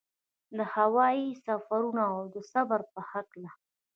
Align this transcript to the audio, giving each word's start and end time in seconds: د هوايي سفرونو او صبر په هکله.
د 0.57 0.59
هوايي 0.75 1.27
سفرونو 1.45 2.03
او 2.13 2.19
صبر 2.51 2.81
په 2.93 3.01
هکله. 3.11 3.49